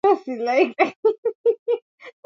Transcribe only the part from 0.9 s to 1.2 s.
kwenye